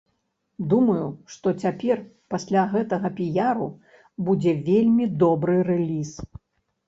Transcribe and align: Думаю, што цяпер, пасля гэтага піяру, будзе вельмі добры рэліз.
Думаю, 0.69 1.07
што 1.33 1.51
цяпер, 1.65 1.99
пасля 2.33 2.63
гэтага 2.71 3.11
піяру, 3.19 3.67
будзе 4.29 4.53
вельмі 4.69 5.05
добры 5.25 5.55
рэліз. 5.69 6.11